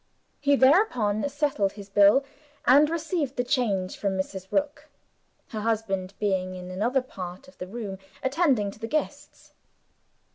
[0.39, 2.25] He thereupon settled his bill,
[2.65, 4.47] and received the change from Mrs.
[4.49, 4.87] Rook
[5.49, 9.53] her husband being in another part of the room, attending to the guests.